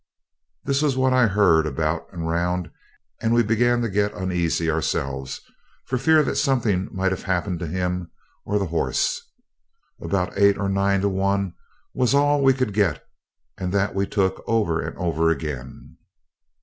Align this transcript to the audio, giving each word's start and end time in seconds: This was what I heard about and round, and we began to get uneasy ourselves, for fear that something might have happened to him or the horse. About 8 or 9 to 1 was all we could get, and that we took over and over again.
This 0.63 0.81
was 0.81 0.97
what 0.97 1.13
I 1.13 1.27
heard 1.27 1.67
about 1.67 2.11
and 2.11 2.27
round, 2.27 2.71
and 3.21 3.35
we 3.35 3.43
began 3.43 3.81
to 3.83 3.87
get 3.87 4.15
uneasy 4.15 4.67
ourselves, 4.67 5.41
for 5.85 5.99
fear 5.99 6.23
that 6.23 6.37
something 6.37 6.89
might 6.91 7.11
have 7.11 7.21
happened 7.21 7.59
to 7.59 7.67
him 7.67 8.09
or 8.43 8.57
the 8.57 8.65
horse. 8.65 9.21
About 10.01 10.35
8 10.35 10.57
or 10.57 10.69
9 10.69 11.01
to 11.01 11.09
1 11.09 11.53
was 11.93 12.15
all 12.15 12.41
we 12.41 12.51
could 12.53 12.73
get, 12.73 13.03
and 13.59 13.71
that 13.73 13.93
we 13.93 14.07
took 14.07 14.43
over 14.47 14.81
and 14.81 14.97
over 14.97 15.29
again. 15.29 15.97